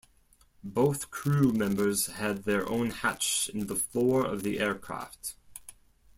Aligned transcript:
Both 0.63 1.11
crew-members 1.11 2.07
had 2.07 2.45
their 2.45 2.67
own 2.67 2.89
hatch 2.89 3.49
in 3.53 3.67
the 3.67 3.75
floor 3.75 4.25
of 4.25 4.41
the 4.41 4.59
aircraft. 4.59 5.35